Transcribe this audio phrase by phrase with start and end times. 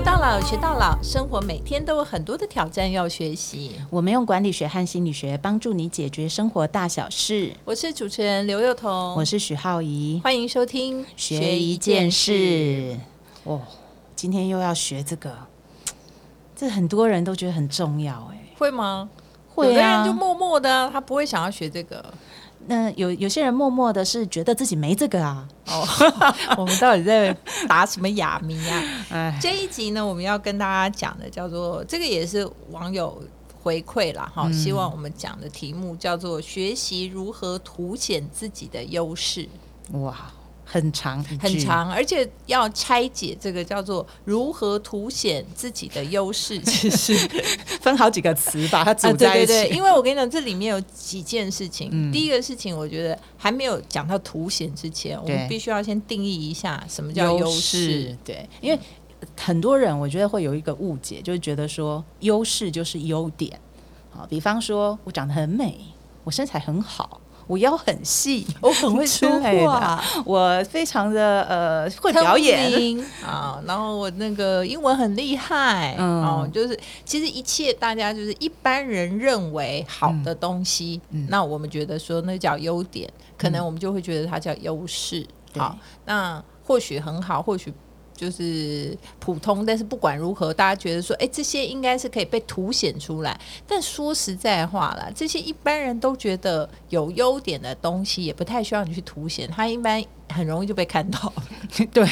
[0.00, 3.72] 活到老，学到老，生活每天都有很多的挑战要学习。
[3.90, 7.52] 我们用管理学和心理学帮助你解决生活大小事。
[7.66, 12.98] 我是主持人刘幼彤，我是许浩怡，欢迎收听学一件事。
[13.44, 13.60] 哦，
[14.16, 15.36] 今天又要学这个，
[16.56, 19.10] 这很多人都觉得很重要，哎，会吗？
[19.54, 22.02] 会啊有的人就默默的，他不会想要学这个。
[22.66, 25.48] 那有有些人默默的是觉得自己没这个啊。
[25.66, 25.84] 哦，
[26.58, 27.36] 我们到底在
[27.68, 28.82] 打什么哑谜啊？
[29.10, 33.22] 哎，这一集呢，我们要跟大家讲的叫做这个也是网友
[33.62, 39.48] 回馈啦，哈、希望我们讲的题目叫做学习如何凸显自己的优势，
[39.92, 40.32] 哇，
[40.70, 41.58] 很长，很。
[41.58, 47.14] 长，而且要拆解这个叫做如何凸显自己的优势， 其实
[47.82, 49.46] 分好几个词把它组啊，在一起。
[49.46, 51.90] 对对对，因为我跟你讲，这里面有几件事情。
[51.92, 58.16] 嗯第一个事情，我觉得还没有讲到凸显之前，我们必须要先定义一下什么叫优势。
[58.24, 58.78] 对，因为
[59.36, 63.58] 很多人我觉得会有一个误解，就是觉得说优势就是优点。
[64.10, 65.78] 好，比方说我长得很美，
[66.24, 69.28] 我身材很好，我腰很细，我 很会说
[69.66, 72.96] 话，我非常的呃会表演。
[73.26, 85.26] 啊，然后我那个英文很厉害，嗯哦，就是其实一切大家就是一般人认为好的东西，嗯那我们觉得说那叫优点，可能我们就会觉得它叫优势。
[85.56, 87.74] 好，那或许很好，或许。
[88.20, 93.40] 就是普通，但是不管如何，大家觉得说，哎，这些应该是可以被凸显出来。
[93.66, 101.32] 但说实在话啦，这些一般人都觉得有优点的东西，也不太需要你去凸显，它一般很容易就被看到。
[101.94, 102.04] 对，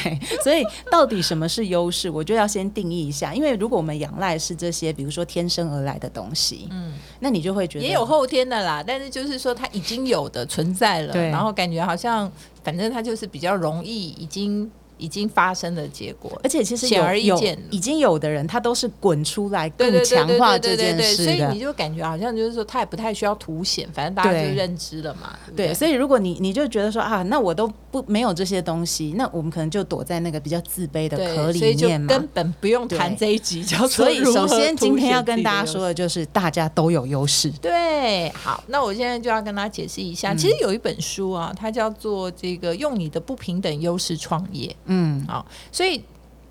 [0.42, 3.34] 所以到底什么是优势，我就要先定义一下。
[3.34, 12.32] 因为如果我们仰赖是这些，比如说天生而来的东西，嗯，那你就会觉得也有后天的啦，但是就是说它已经有的存在了，然后感觉好像
[12.64, 16.40] 反正它就是比较容易已经已经发生的结果。
[16.42, 21.68] 而且其实显而易见已经有的人，他都是滚出来对更强化这件事所以你。
[21.68, 25.38] 就感觉好像就是说，他也不太需要凸显，反正大家就认知了嘛。
[25.54, 32.06] 对所以如果你你就觉得说啊，那我都不没有这些东西，那我们可能就躲在那个比较自卑的壳，里面嘛。
[32.06, 37.50] 根本不用谈这一集，叫做所以首先今天要跟大家说的就是，大家都有优势。
[37.60, 44.74] 对，好，那我现在就要跟大家解释一下，其实有一本书啊，它叫做这个用你的不平等优势创业。
[44.88, 45.24] 嗯。
[45.26, 46.04] 好，所以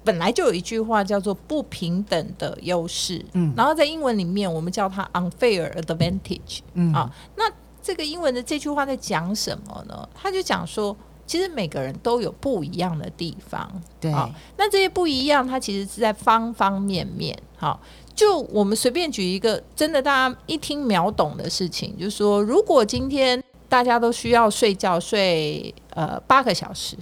[0.04, 3.54] 本来就有一句话叫做不平等的优势，嗯。
[3.56, 6.94] 然后在英文里面我们叫它 unfair advantage，嗯。
[6.94, 7.44] 啊，那
[7.84, 10.08] 这个英文的这句话在讲什么呢？
[10.16, 10.96] 他就讲说，
[11.26, 14.12] 其实每个人都有不一样的地方，对。
[14.12, 17.80] 好那这些不一样，它其实是在方方面面，好。
[18.16, 23.40] 就我们随便举一个真的大家一听秒懂的事情，就是说，如果今天
[23.70, 26.98] 大家都需要睡觉睡呃八个小时，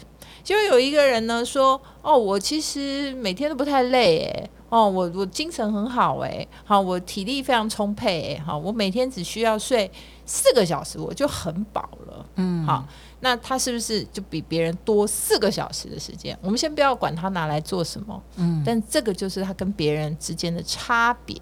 [0.46, 9.92] 就有一个人呢说：“哦，我其实每天都不太累，诶，哦，我我精神很好，诶，好，我体力非常充沛，诶，好，我每天只需要睡
[10.24, 12.86] 四个小时，我就很饱了。”嗯，好，
[13.22, 16.38] 那他是不是就比别人多四个小时的时间？
[16.44, 21.36] 我们先不要管他拿来做什么，嗯，但这个就是他跟别人之间的差别，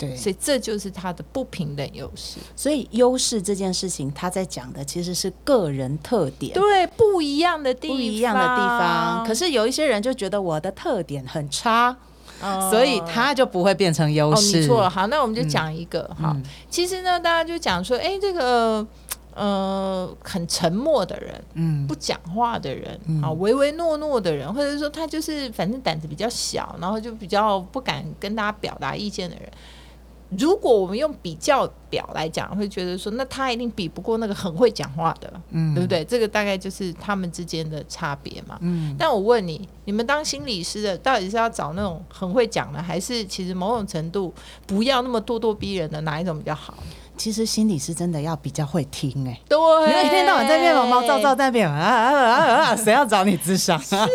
[0.00, 2.40] 对，所以这就是他的不平等优势。
[2.56, 6.54] 所以优势这件事情，他在讲的其实是个人特点。
[6.54, 11.94] 对，不一样的地方，不一样的地方，可是有一些人就觉得我的特点很差，
[12.40, 14.60] 哦所以他就不会变成优哦，势。
[14.60, 14.88] 你错了。
[14.88, 18.86] 好，那我们就讲一个哈、嗯其实呢，大家就讲说，哎，这个
[19.34, 29.50] 呃很沉默的人，嗯不讲话的人嗯啊，唯唯诺诺的人，或者说他就是反正胆子比较小，然后就比较不敢跟大家表达意见的人。
[30.38, 36.04] 如果我们用比较表来讲，会觉得说，那他一定比不过那个很会讲话的，嗯对不对？
[36.04, 38.56] 这个大概就是他们之间的差别嘛。
[38.60, 44.32] 嗯，但我问你，你们当心理师的，到底是要找那种很会讲的，还是其实某种程度
[44.66, 46.74] 不要那么咄咄逼人的，哪一种比较好？
[47.20, 53.78] 其实心里是真的要比较会听哎、对，你们一天到晚在那边毛毛躁躁在那边啊啊啊啊啊， 谁要找你智商？
[53.78, 54.06] 是啊，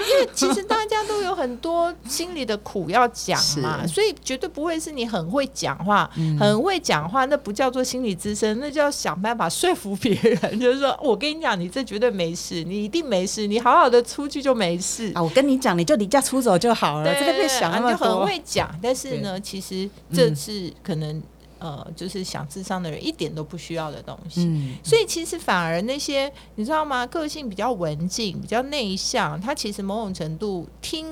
[0.00, 15.12] 因为其实大家都有很多心里的苦要讲嘛，所以绝对不会是你很会讲话，嗯很会讲话，那不叫做心理资深，那就要想办法说服别人，就是说 我跟你讲，你这绝对没事，你一定没事，你好好的出去就没事。
[15.14, 18.24] 啊，我跟你讲，你就离家出走就好了，对这个别想那啊你就很。
[18.24, 21.22] 会讲，但是呢，其实这是可能、
[21.58, 24.44] 呃，就是想智商的人一点都不需要的东西。
[24.44, 27.06] 嗯，所以其实反而那些你知道吗？
[27.06, 31.06] 个性比较文静、比较内向，他其实某种程度听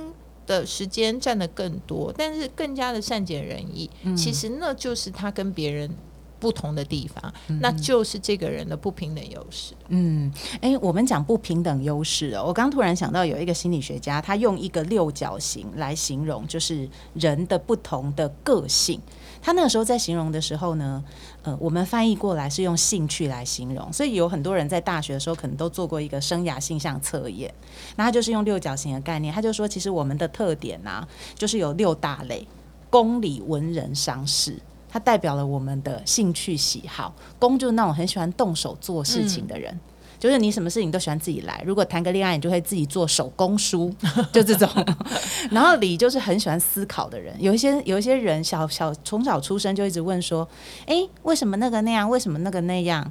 [0.46, 3.90] 的时间占的更多，但是更加的善解人意。
[4.04, 5.90] 嗯其实那就是他跟别人
[6.38, 9.75] 不同的地方，那就是这个人的不平等优势。
[9.88, 19.00] 嗯，哎，我们讲不平等优势哦，我刚突然想到有一个心理学家，他用一个六角形来形容，就是人的不同的个性。
[19.43, 21.03] 他那个时候在形容的时候呢，
[21.43, 27.53] 呃，我们翻译过来是用兴趣来形容，所以有很多人在大学的时候可能都做过一个生涯性向测验，
[27.94, 32.47] 那他就是用六角形的概念，他就说，其实我们的特点呢，就是有六大类：
[32.91, 34.59] 公、理、文、人、商、事。
[34.88, 37.15] 它代表了我们的兴趣喜好。
[37.38, 39.79] 公就是那种很喜欢动手做事情的人，
[40.19, 41.62] 就是你什么事情都喜欢自己来。
[41.67, 43.94] 如果谈个恋爱，你就会自己做手工书，
[44.33, 44.69] 就这种。
[45.50, 47.35] 然后理就是很喜欢思考的人。
[47.38, 50.49] 有一些有一些人小小从小出生就一直问说
[50.87, 52.09] ：“诶，为什么那个那样？
[52.09, 53.11] 为什么那个那样？”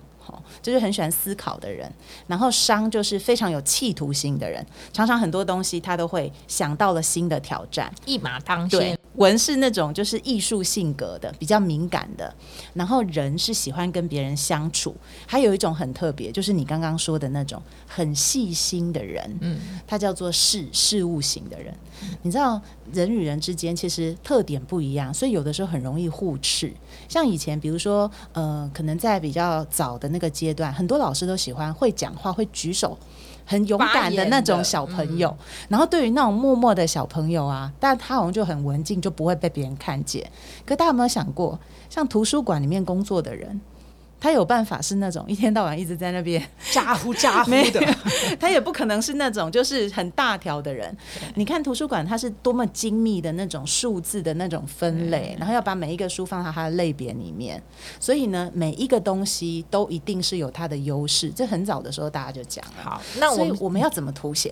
[0.62, 1.92] 就是很喜欢思考的人，
[2.28, 8.98] 然后商就是非常有企图心的人，常常很多东西他都会想到了新的挑战，一马当先。
[9.16, 12.36] 文是那种就是艺术性格的，比较敏感的，
[12.74, 14.94] 然后人是喜欢跟别人相处，
[15.26, 19.58] 还有一种很特别，就是你刚刚说的那种很细心的人，嗯，
[19.88, 21.74] 他叫做事事物型的人。
[22.22, 22.62] 你知道
[22.92, 26.74] 人与人之间其实特点不一样，所以有的时候很容易互斥。
[27.08, 32.98] 像以前，比如说，呃，可能在比较早的那个阶段，很多老师都喜欢会讲话、会举手、
[33.46, 35.36] 很勇敢的那种小朋友。
[35.70, 40.30] 然后对于那种默默的小朋友啊，但他好像就很文静，就不会被别人看见。
[40.66, 41.60] 可大家有没有想过，
[41.90, 43.62] 像图书馆里面工作的人？
[44.20, 46.42] 他有办法是那种一天到晚一直在那边
[46.72, 47.96] 咋呼咋呼的，
[48.40, 50.96] 他也不可能是那种就是很大条的人。
[51.36, 57.62] 你看图书馆，它是多么精密的那种数字的那种分类，然后要把每一个书放到它的类别里面。
[58.00, 61.30] 所以呢，每一个东西都一定是有它的优势。
[61.30, 62.84] 这很早的时候大家就讲了。
[62.84, 64.52] 好，那我们我们要怎么凸显？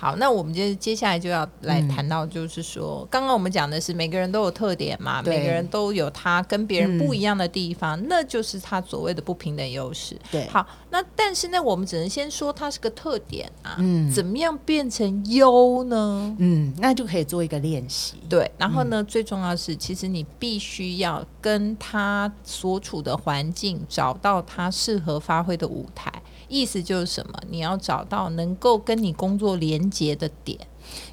[0.00, 10.16] 好，那我们接接下来就要来谈到，就是说，刚刚我们讲的是每个人都有特点嘛，每个人都有他跟别人不一样的地方，那就是他所谓的不平等优势。
[10.32, 16.34] 对，好，那但是呢，我们只能先说它是个特点啊，嗯，怎么样变成优呢？
[16.38, 18.14] 嗯，那就可以做一个练习。
[18.26, 26.10] 对，然后呢，最重要是，其实你必须要跟他所处的环境找到他适合发挥的舞台。
[26.50, 27.40] 意思就是什么？
[27.48, 30.58] 你要找到能够跟你工作连接的点，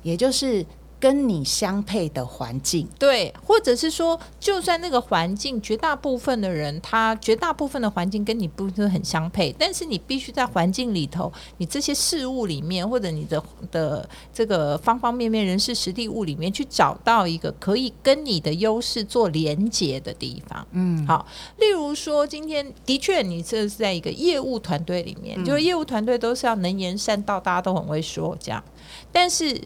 [0.03, 0.65] 也就是。
[0.99, 20.67] 跟你相配的环境，对，或者是说，就算那个环境，绝大部分的人，他绝大部分的环境跟你不是很相配，但是你必须在环境里头，你这些事物里面，或者你的的这个方方面面人事实地物里面，去找到一个可以跟你的优势做连接的地方。
[20.71, 21.27] 嗯，好，
[21.57, 28.63] 例如说，今天的确你这是在一个业务团队里面，就是业务团队都是要能言善道，大家都很会说这样，
[29.11, 29.61] 但是。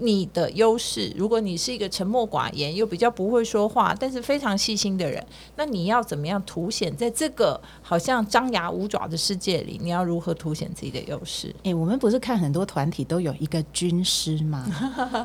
[0.00, 5.24] 你的优势，如果你是一个沉默寡言又比较不会说话，但是非常细心的人，
[5.56, 9.78] 那你要怎么样凸显在这个好像张牙舞爪的世界里？
[9.82, 11.54] 你要如何凸显自己的优势？
[11.64, 14.64] 哎，我们不是看很多团体都有一个军师吗？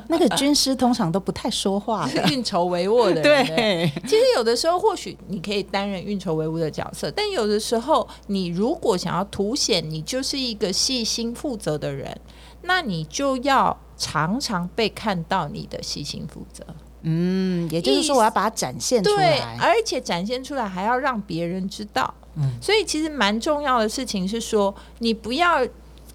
[0.10, 3.22] 那个军师通常都不太说话，运筹帷幄的。
[3.24, 12.20] 对，其实有的时候或许你可以担任运筹帷幄的角色，但有的时候你如果想要凸显你就是一个细心负责的人，
[12.64, 13.78] 那你就要。
[14.03, 16.65] 常常被看到你的细心负责，
[17.03, 25.65] 嗯，也就是说我要把它展现出来，而且展现出来还要让别人知道，嗯，所以其实蛮重要的事情是说，你不要。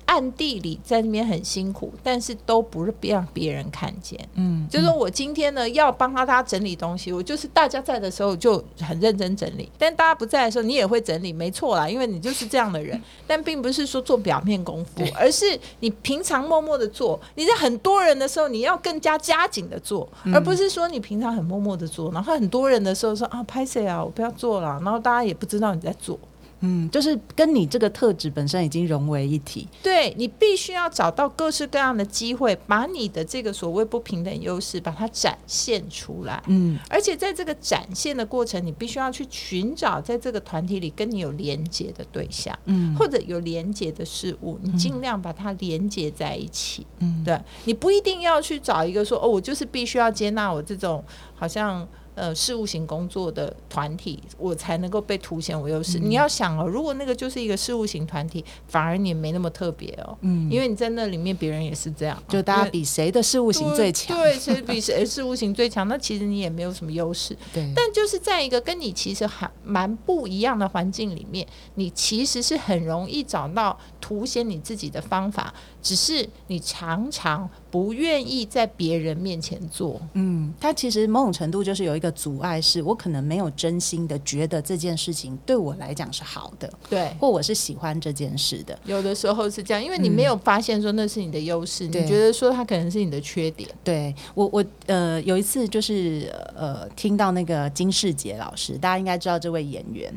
[0.09, 4.19] 暗地里在那边很辛苦，但是都不是让别人看见。
[4.37, 12.99] 嗯，就是说我今天呢要帮他他整理东西，我就是大家在的时候就很认真整理，但大家不在的时候你也会整理，没错啦，因为你就是这样的人。
[13.29, 15.45] 但并不是说做表面功夫，而是
[15.81, 17.21] 你平常默默的做。
[17.35, 26.19] 你在很多人的时候，你要更加加紧的做，而不是说你平常很默默的做，然后很多人的时候说啊拍谁啊，我不要做了，然后大家也不知道你在做。
[26.61, 29.69] 嗯，就是跟你这个特质本身已经融为一体。
[29.83, 36.43] 对你必须要找到各式各样的机会，把你的这个所谓不平等优势把它展现出来。
[36.47, 46.87] 嗯，而且在这个展现的过程，你必须要去寻找在这个团体里跟你有连接的对象，嗯，或者有连接的事物，你尽量把它连接在一起。
[46.99, 51.87] 嗯，对你不一定要去找一个说哦，我就是必须要接纳我这种好像。
[52.19, 56.01] 呃，事务型工作的团体，我才能够被凸显我优势。
[56.01, 60.19] 你要想哦，如果那个就是一个事务型团体，反而你没那么特别哦。
[60.23, 67.37] 嗯，因为你在那里面，别人也是这样，就大家比谁的事务型最强，对，谁比谁事务型最强，那其实你也没有什么优势。
[67.55, 71.47] 对，但就是在一个跟你其实还蛮不一样的环境里面，
[71.77, 80.01] 你其实是很容易找到凸显你自己的方法，只是你常常不愿意在别人面前做。
[80.15, 88.79] 嗯，他其实某种程度就是有一个阻碍，是我可能没有真心的觉得这件事情对我来讲是好的，对，或我是喜欢这件事的。
[88.85, 93.69] 有的时候是这样，因为你没有发现说那是你的优势，你觉得说他可能是你的缺点。
[93.85, 100.13] 对我，我呃有一次就是呃听到那个金世杰老师，大家应该知道这位演员，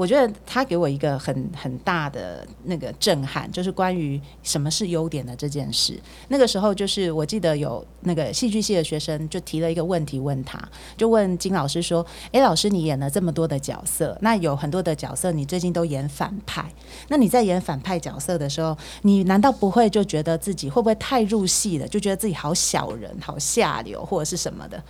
[0.00, 6.00] 我觉得他给我一个很很大的那个震撼，就是关于什么是优点的这件事。
[6.28, 10.58] 那个时候就是我记得有那个戏剧系的学生就提了一个问题问他，
[10.96, 16.64] 就问金老师说：“诶，老师你演了这么多的角色，那有很多的角色你最近都演反派，
[17.08, 24.82] 那你在演反派角色的时候，你难道不会就觉得自己会不会太入戏了，就觉得自己好小人、好下流或者是什么的？”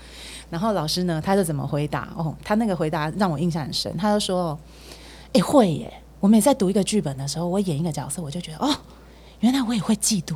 [0.50, 2.12] 然后老师呢，他就怎么回答？
[2.16, 4.56] 哦，他那个回答让我印象很深，他就说
[5.32, 5.92] ：“诶，会耶！
[6.18, 8.76] 我每在读一个剧本的时候，我演一个角色，我就觉得哦，
[9.40, 10.34] 原来我也会嫉妒，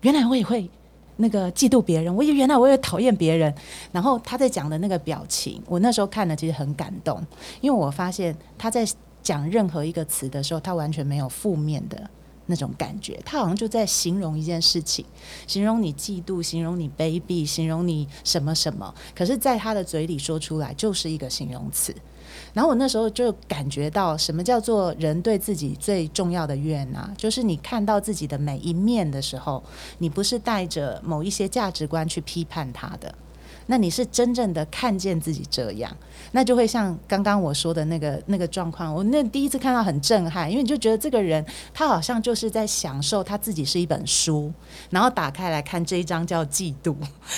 [0.00, 0.68] 原来我也会
[1.16, 3.54] 那个嫉妒别人，我也原来我也讨厌别人。
[3.92, 7.24] 然后他在讲的那个表情，我那时候看了其实很感动，
[7.60, 8.86] 因为我发现他在
[9.22, 12.10] 讲任何一个词的时候，他完全没有负面的
[12.46, 15.04] 那种感觉，他好像就在形容一件事情，
[15.46, 18.92] 形容你嫉妒，形容你卑鄙，形容你什么什么。
[19.14, 21.94] 可是，在他的嘴里说出来就是一个形容词。
[22.56, 29.62] 然后我那时候就感觉到，什么叫做人对自己最重要的愿啊，就是你看到自己的每一面的时候，
[29.98, 33.14] 你不是带着某一些价值观去批判他的。
[33.66, 35.94] 那你是真正的看见自己这样，
[36.32, 38.94] 那就会像刚刚我说的那个那个状况。
[38.94, 41.44] 我那第一次看到很震撼，因为你就觉得这个人
[41.74, 44.52] 他好像就是在享受他自己是一本书，
[44.90, 46.94] 然后打开来看这一章叫嫉妒，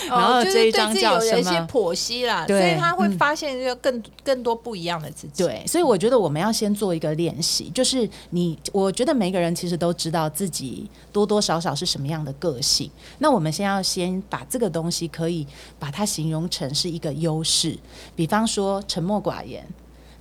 [0.08, 1.66] 然后这一章对自己有叫什一些么？
[1.68, 5.42] 剖析啦，所以他会发现就更更多不一样的自己。
[5.42, 12.90] 对，所以我觉得我们要先做一个练习，就是你，我觉得每个人其实都知道自己多多少少是什么样的个性。
[13.18, 15.46] 那我们先要先把这个东西可以
[15.78, 17.78] 把它形容成是一个优势，
[18.16, 19.64] 比方说沉默寡言。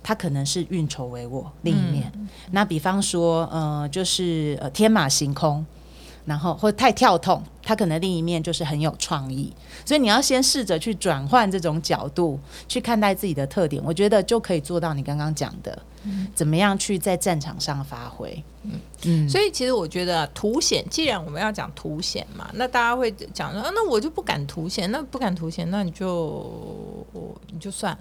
[0.00, 2.10] 他可能是运筹帷幄另一面，
[2.52, 5.66] 那比方说，呃，就是呃天马行空，
[6.28, 9.52] 然后或太跳痛，他可能另一面就是很有创意。
[9.84, 15.76] 所以你要先试着去转换这种角度去看待自己的特点，我觉得就可以做到你刚刚讲的，
[16.34, 18.44] 怎么样去在战场上发挥。
[19.04, 26.52] 嗯，所以其实我觉得、啊、凸显，既然我们要讲凸显嘛，那大家会讲说，啊、那我就不敢凸显，那不敢凸显，那你就
[27.52, 27.98] 你就算了。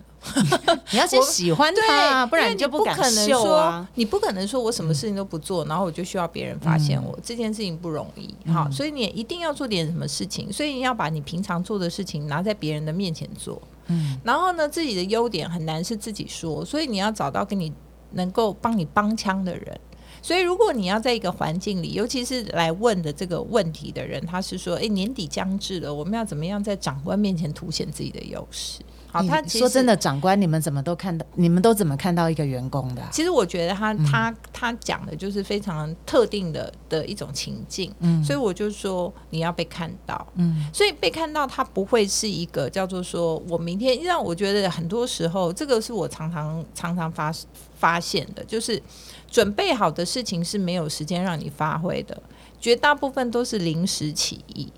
[0.92, 8.36] 你要先喜欢他啊，不然你就敢可能秀啊说。，你不可能说我什么事情都不做，然后我就需要别人发现我、这件事情不容易。
[8.52, 13.62] 好，所以你一定要做点什么事情，所以你要把你平常做的事情拿在别人的面前做。
[13.88, 17.72] 嗯，然后呢，自己的优点很难是自己说，所以你要找到跟你
[18.12, 19.80] 能够帮你帮腔的人。
[20.20, 28.82] 所以，如果你要在一个环境里，尤其是来问的这个问题的人，他是说：“诶，年底将至了，我们要怎么样在长官面前凸显自己的优势？”
[29.18, 31.26] 好，他说真的，长官，你们怎么都看到？
[31.36, 47.34] 你们都怎么看到一个员工的啊、其实我觉得他他他讲的就是非常特定的的一种情境，嗯所以我就说你要被看到，嗯所以被看到他不会是一个叫做说我明天让我觉得很多时候这个是我常常常常发
[47.76, 48.82] 发现的，就是
[49.30, 52.22] 准备好的事情是没有时间让你发挥的，
[52.60, 54.72] 绝大部分都是临时起意。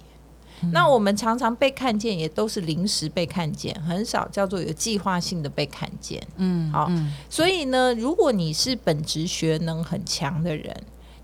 [0.72, 6.22] 那我们常常被看见，也都是临时被看见，很少叫做有计划性的被看见。
[6.38, 10.76] 嗯，好嗯所以呢，如果你是本职学能很强的人，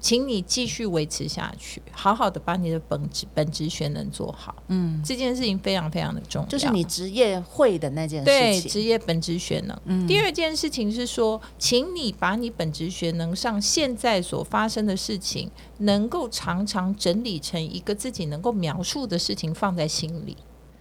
[0.06, 4.56] 请你继续维持下去，好好的把你的本职本职学能做好。
[4.68, 8.70] 嗯，这件事情非常非常的重要，就是你职业会的那件事情。
[8.70, 9.76] 职业本职学能。
[9.86, 20.38] 嗯第二件事情是说，请你把你本职学能上现在所发生的事情，能够常常整理成一个自己能够描述的事情放在心里。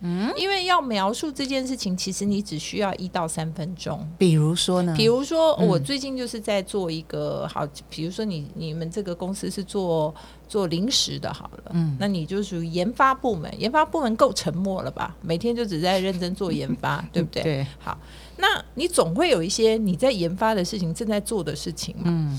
[0.06, 4.06] 嗯，因为要描述这件事情，其实你只需要一到三分钟。
[4.18, 4.94] 比如说呢？
[4.96, 10.14] 比如说，嗯我最近就是在做一个好，比如说你你们这个公司是做
[10.46, 15.16] 做零食的，好了，嗯那你就属于研发部门，研发部门够沉默了吧？
[15.22, 17.42] 每天就只在认真做研发， 对不对？
[17.42, 17.98] 对，好，
[18.36, 22.02] 那你总会有一些你在研发的事情正在做的事情嘛。
[22.06, 22.38] 嗯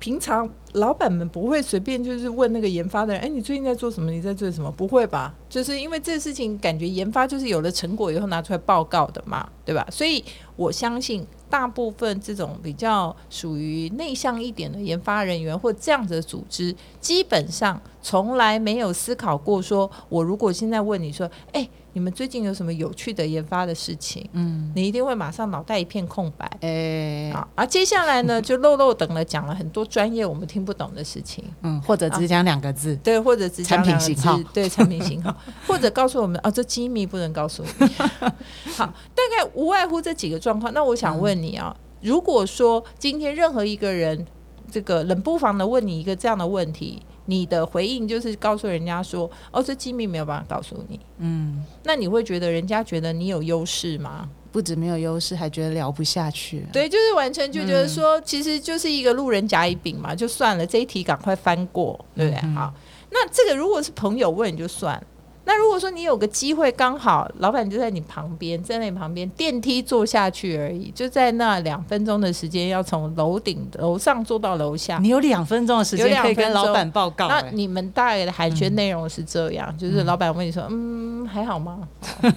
[0.00, 4.10] 平常老板们不会随便就是问那个研发的人，哎，你最近在做什么？
[4.10, 4.70] 你在做什么？
[4.70, 5.34] 不会吧？
[5.54, 9.86] 就是因为这事情感觉研发就是有了成果以后拿出来报告的嘛，对吧？
[9.88, 10.24] 所以
[10.56, 24.28] 我相信大部分这种比较属于内向一点的研发人员或这样子的组织，基本上从来没有思考过说，我如果现在问你说，哎，你们最近有什么有趣的研发的事情？
[24.32, 26.50] 嗯，你一定会马上脑袋一片空白。
[26.62, 35.34] 哎，啊，而接下来呢， 就漏漏等了讲了很多专业我们听不懂的事情，嗯，或者只讲两个字，对，或者只讲产品两个型号字对产品型号。
[35.66, 37.86] 或者告诉我们哦，这机密不能告诉你。
[38.72, 40.72] 好，大概无外乎这几个状况。
[40.72, 44.26] 那我想问你啊，如果说今天任何一个人
[44.70, 50.98] 这个冷不防的问你一个这样的问题，你的回应就是告诉人家说哦，这机密没有办法告诉你。
[51.18, 54.28] 嗯，那你会觉得人家觉得你有优势吗？
[54.50, 56.64] 不止没有优势，还觉得聊不下去。
[56.72, 62.40] 对，就是完全就觉得说，其实就是一个路人甲乙丙嘛，就算了，这一题赶快翻过，对不对？
[62.54, 62.72] 好，
[63.10, 65.04] 那这个如果是朋友问就算。
[65.46, 77.28] 那如果说你有个机会，刚好老板就在你旁边，在那旁边电梯坐下去而已，就在那两分钟的时间，要从楼顶楼上坐到楼下，你有两分钟的时间可以跟老板报告。
[77.28, 81.86] 那你们大概的寒暄内容是这样，就是老板问你说：“嗯，还好吗？”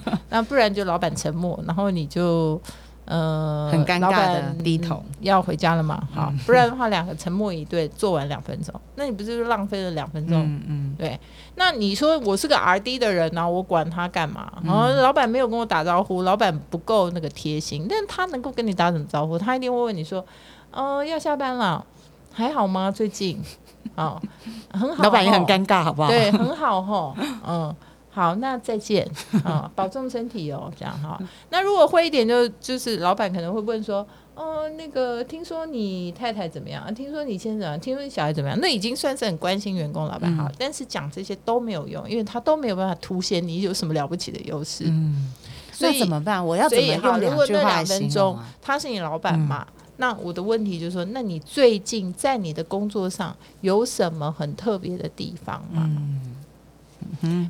[0.30, 2.62] 那不然就老板沉默，然后你就。
[3.08, 6.06] 呃，很尴尬的低头，要回家了嘛？
[6.14, 10.42] 好，不然的话，两个沉默以对，做完两分钟，那你不是浪费了两分钟？
[10.44, 11.18] 嗯嗯，对。
[11.56, 14.52] 那你说我是个 R D 的人呢，我管他干嘛？
[14.62, 19.40] 然后老板没有跟我打招呼，老板不够那个贴心，但他能够跟你打什么招呼？
[19.40, 20.24] 他一定会问你说
[20.72, 21.84] ：“呃，要下班了，
[22.34, 22.92] 还好吗？
[22.92, 23.42] 最近？”
[23.96, 24.22] 哦，
[24.72, 25.04] 很好。
[25.04, 26.10] 老板也很尴尬，好不好？
[26.10, 27.16] 对，很好哈，
[27.48, 27.76] 嗯。
[28.18, 29.08] 好，那再见
[29.46, 31.22] 啊，保重身体哦，这样哈。
[31.52, 36.92] 那如果会一点，就就是老板可能会问说，哦，那个听说你太太怎么样？
[36.96, 38.58] 听说你先生，听说你小孩怎么样？
[38.60, 44.86] 那已经算是很关心员工老板好，但是讲这些都没有用，因为他都没有办法凸显你有什么了不起的优势。
[44.88, 45.32] 嗯，
[45.80, 46.44] 那怎么办？
[46.44, 48.40] 我要怎么用两句话形容？
[48.64, 49.68] 他是你老板嘛？
[50.00, 55.84] 那我的问题就是说，那你最近在你的工作上有什么很特别的地方吗？
[55.86, 56.27] 嗯，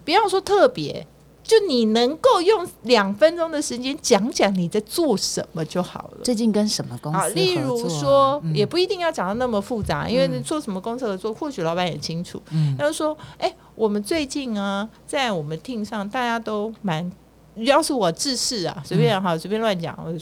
[0.03, 1.05] 不要说特别，
[1.43, 6.17] 就你能够用两分钟的时间讲讲你在做什么就好了。
[6.23, 7.29] 最近跟什么公司？
[7.29, 12.41] 例如说，也不一定要讲的那么复杂，因为你做什么公司合作，或许老板也清楚。
[12.51, 17.09] 嗯，他就说，哎，我们最近啊，在我们 team 上，大家都蛮，
[17.55, 20.13] 要是我自视啊，随便哈，随便乱讲，我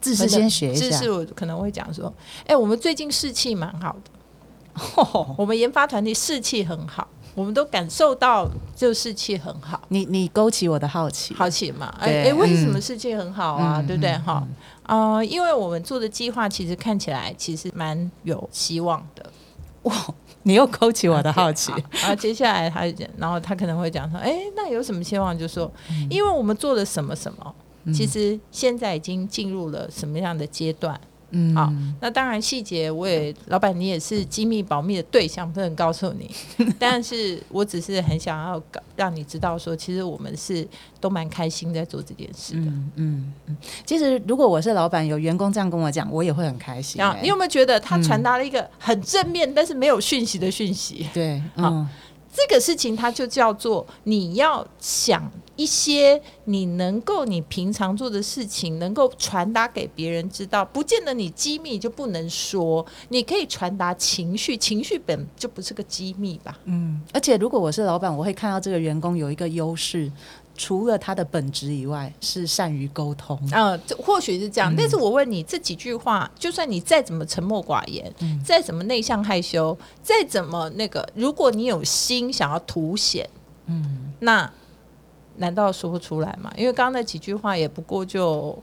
[0.00, 0.90] 自视先学一下。
[0.90, 2.12] 自视我可能会讲说，
[2.46, 7.06] 哎，我们最近士气蛮好的，我们研发团队士气很好。
[7.34, 9.80] 我们都感受到，就士气很好。
[9.88, 11.92] 你你勾起我的好奇，好奇嘛？
[11.98, 13.82] 哎哎，为什么士气很好啊？
[13.86, 14.16] 对不对？
[14.18, 14.46] 哈
[14.84, 19.24] 啊，因为我们做的计划其实看起来其实蛮有希望的。
[19.82, 19.94] 哇，
[20.44, 21.72] 你又勾起我的好奇。
[21.90, 25.36] 然 后接下来他就讲，然后他可能会讲说：“哎，那有什么希望？
[25.36, 25.70] 就说，
[26.08, 27.54] 因为我们做了什么什么，
[27.92, 31.08] 其实现在已经进入了什么样的阶段？”嗯，
[31.54, 36.30] 好，那当然细节我也，老板你也是机密保密的对象，不能告诉你。
[36.78, 38.62] 但是我只是很想要
[38.96, 40.66] 让你知道，说其实我们是
[41.00, 42.70] 都蛮开心在做这件事的。
[42.96, 47.02] 嗯嗯，其实如果我是老板，有员工这样跟我讲，我也会很开心。
[47.20, 51.08] 你有没有觉得他传达了一个很正面，但是没有讯息的讯息？
[51.12, 51.86] 对，好。
[52.36, 66.58] 这个事情它就叫做你要想一些你能够你平常做的事情能够传达给别人知道，不见得你机密就不能说，你可以传达情绪，情绪本就不是个机密吧？
[66.64, 70.10] 嗯，而且如果我是老板，我会看到这个员工有一个优势。
[70.56, 73.36] 除了他的本职以外，是善于沟通。
[73.50, 74.72] 嗯，这或许是这样。
[74.76, 78.14] 但是我问你，这几句话，就算你再怎么沉默寡言，
[78.44, 83.28] 再怎么内向害羞，再怎么那个，如果你有心想要凸显，
[83.66, 84.48] 嗯，那
[85.36, 86.52] 难道说不出来吗？
[86.56, 88.56] 因为刚刚那几句话也不过就。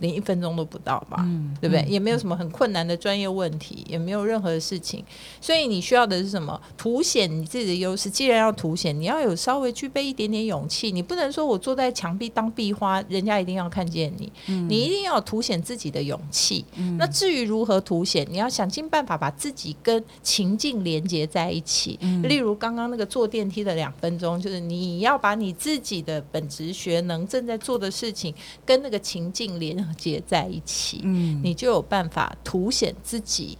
[0.00, 1.26] 连一分钟都不到吧，
[1.60, 1.84] 对不对？
[1.88, 5.04] 也没有什么很困难的专业问题，也没有任何的事情，
[5.40, 6.60] 所以你需要的是什么？
[6.76, 8.10] 凸显你自己的优势。
[8.10, 10.92] 既然要凸显，你要有稍微具备一点点勇气。
[10.92, 14.30] 你不能说我坐在墙壁当壁花，人家一定要看见你。
[14.68, 16.64] 你一定要凸显自己的勇气。
[16.98, 21.98] 那至于如何凸显，你要想尽办法把自己跟情境连接在一起。
[22.22, 28.34] 例如刚刚那个坐电梯的两分钟，就是你要把你自己的本职学能正在做的事情
[28.66, 29.78] 跟那个情境连。
[29.96, 33.56] 结在一起，嗯，你就有办法凸显自己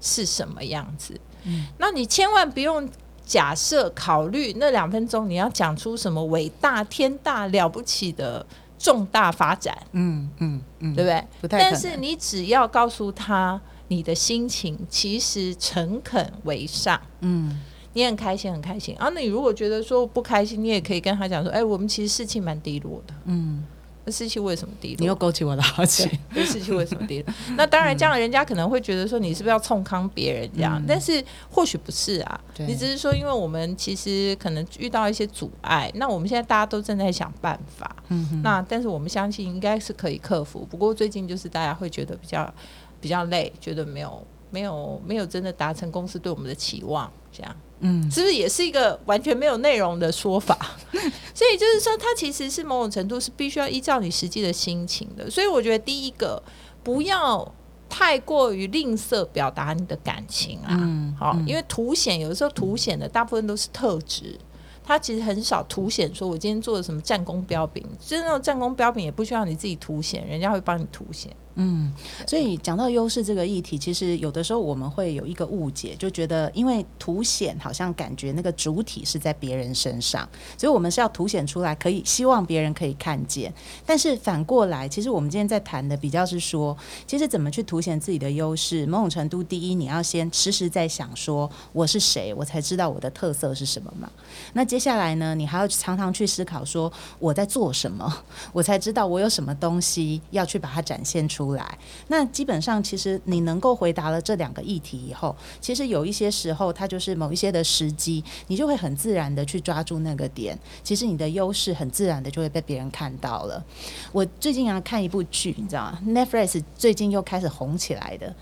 [0.00, 1.18] 是什么样子。
[1.44, 2.88] 嗯，那你千万不用
[3.24, 8.44] 假设考虑那两分钟你要讲出什么伟大、天大、了不起的
[8.78, 9.76] 重大发展。
[9.92, 11.24] 嗯嗯嗯，对不对？
[11.40, 17.00] 不太但是你只要告诉他你的心情，其实诚恳为上。
[17.20, 17.60] 嗯，
[17.92, 18.96] 你很开心，很开心。
[18.96, 23.64] 啊，那你如果觉得说不开心，你也可以跟他讲说：“哎，我们其实士气蛮低落的。”嗯。
[24.04, 24.96] 那士气为什么低落？
[25.00, 26.08] 你又勾起我的好奇。
[26.34, 27.34] 士气为什么低落？
[27.56, 30.82] 那当然，这样人家可能会觉得说你是不是要冲康别人这样？
[30.86, 32.40] 但是或许不是啊。
[32.58, 37.96] 你只是说，因为我们其实可能遇到一些阻碍，那我们现在大家都正在想办法。
[38.08, 40.66] 嗯那但是我们相信应该是可以克服。
[40.68, 42.52] 不过最近就是大家会觉得比较
[43.00, 47.56] 比较累，觉得没有没有没有真的达成公司对我们的期望，这样。
[47.80, 50.56] 嗯，是不是也是一个完全没有内容的说法？
[51.34, 55.30] 所以就是说，它其实是某种程度是必须要依照你实际的心情的。
[55.30, 56.42] 所以我觉得第一个，
[56.82, 57.54] 不要
[57.88, 60.76] 太过于吝啬表达你的感情啊。
[60.78, 64.38] 嗯好，嗯因为凸显有的时候凸显的大部分都是特质。
[64.82, 71.30] 它其实很少凸显，说我今天做了什么战功标炳，就是那种战功标炳也不需要你自己凸显，人家会帮你凸显。
[71.62, 71.92] 嗯，
[72.26, 83.52] 所以讲到优势这个议题，其实有的时候我们会有一个误解，就觉得因为凸显好像感觉那个主体是在别人身上，所以我们是要凸显出来，可以希望别人可以看见。
[83.84, 86.74] 但是反过来，其实我们今天在谈的比较是说，
[87.06, 94.10] 其实怎么去凸显自己的优势，某种程度，第一你要先时时在想说我是谁，我才知道我的特色是什么嘛。
[94.54, 98.10] 那接下来呢，你还要常常去思考说我在做什么，
[98.54, 101.78] 我才知道我有什么东西要去把它展现出来。
[102.08, 110.58] 那基本上，其实你能够回答了这两个议题以后，其实有一些时候，它就是某一些的时机，你就会很自然的去抓住那个点。
[110.82, 113.64] 其实你的优势很自然的就会被别人看到了。
[114.12, 118.34] 我最近啊看一部剧，你知道吗？Netflix 最近又开始红起来的。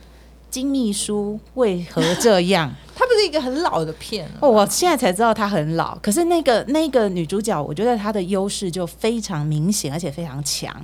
[0.50, 2.74] 金秘书为何这样？
[2.98, 10.74] 它不是一个很老的片哦，我现在才知道她很老，可是那个那个女主角，我觉得她的优势就非常明显，而且非常强。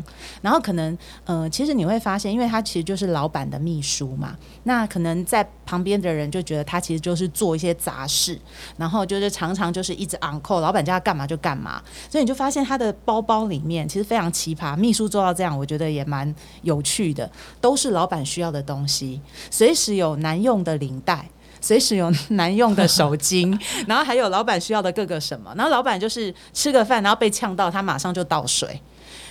[0.40, 8.38] 然后可能，呃，其实你会发现，因为她其实就是老板的秘书嘛，那可能在旁边的人就觉得她其实就是做一些杂事，
[8.76, 14.76] 然后就是常常就是一直 on call，老板叫她干嘛就干嘛，所以你就发现她的包包里面其实非常奇葩。
[14.76, 17.28] 秘书做到这样，我觉得也蛮有趣的，
[17.60, 21.28] 都是老板需要的东西，随时有难用的领带。
[21.64, 28.78] 随时有难用的手巾， 然后还有老板需要的各个什么，然后老板就是吃个饭，然后被呛到，他马上就倒水。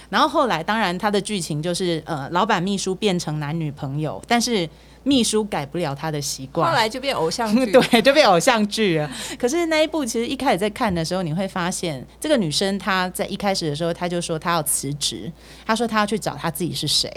[0.09, 4.67] 然后后来，当然他的剧情就是，呃，老板秘书变成男女朋友，但是
[5.03, 9.09] 秘书改不了他的习惯，后来就变偶像剧， 对，就变偶像剧了。
[9.39, 15.31] 可是那一部其实一开始在看的时候，你会发现这个女生她在一开始的时候，她就说她要辞职，
[15.65, 17.11] 她说她要去找她自己是谁。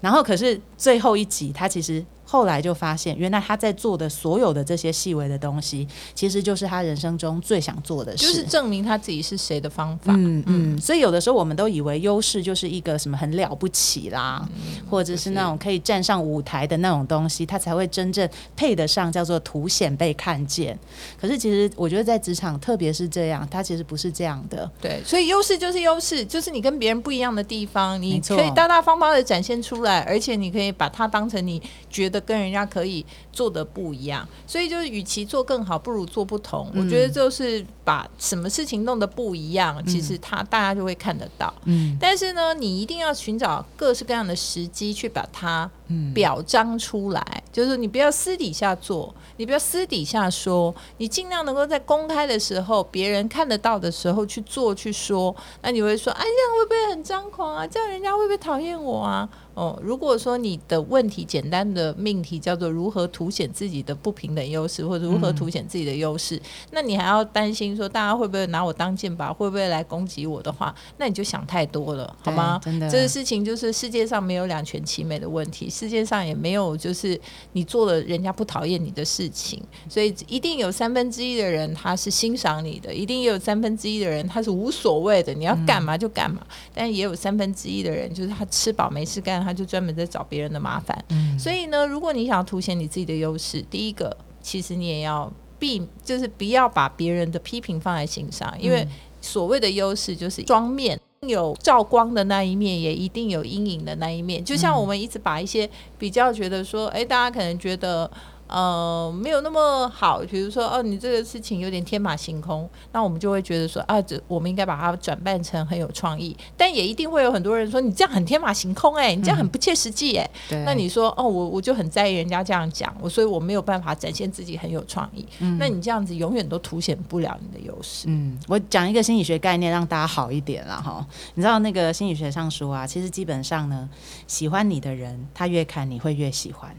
[0.00, 10.12] 然后可是最后一集，她其实后来就发现，原来他在做的所有的这些细微的东西，其实就是他人生中最想做的事，就是证明他自己是谁的方法。
[10.16, 14.44] 嗯嗯，所以有的时候我们都以为优势就是一个什么很了不起啦，
[14.90, 20.76] 或者是那种可以站上舞台的那种东西，他才会真正配得上叫做凸显被看见。
[21.20, 24.68] 可是其实我觉得在职场，特别是这样，他其实不是这样的。
[24.80, 34.26] 对，所以优势就是优势，就是你跟别人不一样的地方，你可以大大方方的展现出来，而且你可以把它当成你觉得跟人家可以做的不一样。
[34.46, 36.70] 所以就是，与其做更好，不如做不同。
[36.74, 41.52] 我觉得就是把什么事情弄得不一样，其实他大家就会看得到。
[41.64, 55.34] 嗯但是呢，你一定要寻找各式各样的时机去把它嗯表彰出来，就是你不要私底下做，你不要私底下说，你尽量能够在公开的时候，别人看得到的时候去做去说。
[55.62, 57.66] 那你会说，哎，这样会不会很张狂啊？
[57.66, 59.28] 这样人家会不会讨厌我啊？
[59.54, 66.40] 哦，如果说你的问题简单的命题叫做如何凸显自己的不平等优势，或者如何凸显自己的优势，
[66.72, 72.60] 那你还要担心说大家会不会拿我当箭靶，会不会来攻击我的话，那你就想太多了，好吗？
[72.64, 77.18] 真的这个事情就是世界上没有两全其美的问题，世界上也没有就是
[77.52, 91.04] 你做了人家不讨厌你的事情，所以一定有三分之一的人他是欣赏你的，一定也有三分之一的人他是无所谓的，你要干嘛就干嘛，但也有三分之一的人就是他吃饱没事干，他就专门在找别人的麻烦。
[91.10, 98.86] 嗯所以呢，如果你想要凸显你自己的优势，第一个其实你也要避，就是不要把别人的批评放在心上，因为
[99.20, 100.98] 所谓的优势就是双面。
[101.26, 104.44] 有照光的那一面，也一定有阴影的那一面。
[104.44, 108.10] 就像我们一直把一些比较觉得说，哎、大家可能觉得
[108.46, 116.36] 呃没有那么好，比如说哦，你这个事情有点天马行空，那我们就会觉得说啊，这我们应该把它转办成很有创意。
[116.56, 125.26] 但也一定会有很多人说，你这样很天马行空、哎，你这样很不切实际、哎、对，那你说哦，我我就很在意人家这样讲，我所以我没有办法展现自己很有创意。
[125.40, 128.06] 嗯那你这样子永远都凸显不了你的优势。
[128.08, 131.06] 嗯，我讲一个心理学概念，让大家好一点啦哈。
[131.34, 133.88] 你知道那个心理学上说啊，其实基本上呢，
[134.26, 136.70] 喜欢你的人，他越看你会越喜欢；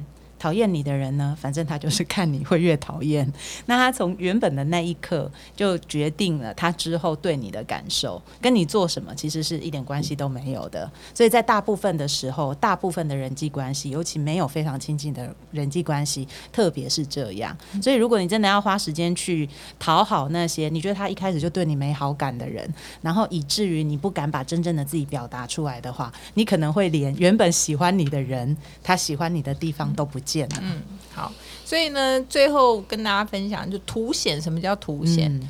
[0.45, 3.27] 讨厌你的人呢，反正他就是看你会越讨厌。
[3.65, 10.87] 那他从原本的那一刻就决定了他之后对你的感受，跟你做什么其实是一点关系都没有的。
[11.15, 17.57] 所以在大部分的时候，大部分的人际关系，尤其没有非常亲近的人际关系，特别是这样。
[17.81, 30.55] 所以如果你真的要花时间去讨好那些你觉得他一开始就对你没好感的人，然后以至于你不敢把真正的自己表达出来的话，你可能会连原本喜欢你的人，他喜欢你的地方都不了。
[30.61, 30.81] 嗯，
[31.13, 31.31] 好，
[31.63, 35.31] 所以呢，最后跟大家分享，就凸显什么叫凸显？
[35.33, 35.49] 嗯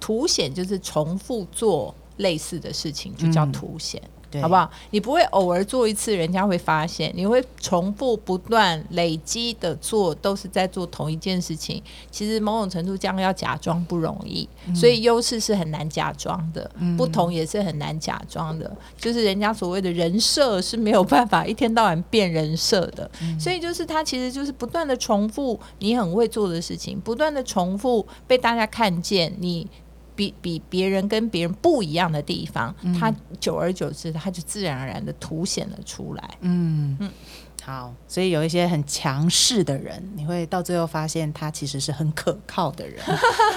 [0.00, 4.00] 凸显就是重复做类似的事情，就叫凸显。
[4.02, 4.54] 对，好不？
[4.54, 4.70] 好？
[4.90, 11.82] 你不会偶尔做一次，人家会发现，你会重复不断累积的做，都是在做同一件事情。
[12.10, 18.70] 其实某种程度这样要假装不容易，所以优势是很难假装的，不同也是很难假装的。
[18.96, 29.66] 就是人家所谓的人设是没有办法一天到晚变人设的，所以就是他其实就是不断的重复你很会做的事情，不断的重复被大家看见你。
[30.20, 36.36] 比比别人跟别人不一样的地方，它久而久之，它就自然而然的凸显了出来。
[36.42, 37.10] 嗯嗯。
[37.62, 43.02] 好，所以有一些很强势的人，你会到最后发现他其实是很可靠的人。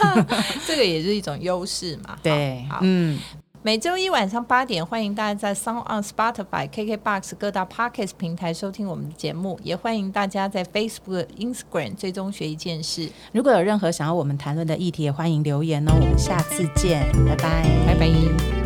[0.68, 2.18] 这个也是一种优势嘛。
[2.22, 3.18] 对，好嗯，
[3.66, 13.10] 每周一晚上八点，欢迎大家在 Sound on Spotify、KKBox 各大 Podcast 平台收听我们的节目，也欢迎大家在 Facebook、Instagram 追踪学一件事。
[13.32, 15.94] 如果有任何想要我们谈论的议题，也欢迎留言哦。
[15.96, 18.63] 我们下次见，拜拜，拜拜。